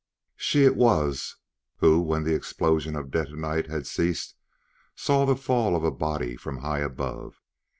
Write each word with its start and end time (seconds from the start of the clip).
She 0.35 0.63
it 0.65 0.75
was 0.75 1.35
who, 1.75 2.01
when 2.01 2.23
the 2.23 2.33
explosions 2.33 2.97
of 2.97 3.11
detonite 3.11 3.67
had 3.67 3.85
ceased, 3.85 4.33
saw 4.95 5.27
the 5.27 5.35
fall 5.35 5.75
of 5.75 5.83
a 5.83 5.91
body 5.91 6.35
from 6.35 6.57
high 6.57 6.79
above. 6.79 7.39